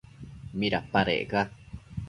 ¿midapadec 0.59 1.23
ca? 1.31 1.41